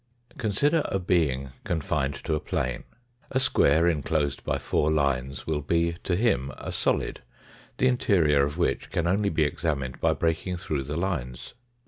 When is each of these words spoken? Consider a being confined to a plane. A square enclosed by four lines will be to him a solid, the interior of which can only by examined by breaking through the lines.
Consider 0.39 0.81
a 0.85 0.97
being 0.97 1.51
confined 1.63 2.15
to 2.23 2.33
a 2.33 2.39
plane. 2.39 2.85
A 3.29 3.39
square 3.39 3.87
enclosed 3.87 4.43
by 4.43 4.57
four 4.57 4.91
lines 4.91 5.45
will 5.45 5.61
be 5.61 5.93
to 6.05 6.15
him 6.15 6.51
a 6.57 6.71
solid, 6.71 7.21
the 7.77 7.85
interior 7.85 8.43
of 8.43 8.57
which 8.57 8.89
can 8.89 9.05
only 9.05 9.29
by 9.29 9.43
examined 9.43 10.01
by 10.01 10.13
breaking 10.13 10.57
through 10.57 10.85
the 10.85 10.97
lines. 10.97 11.53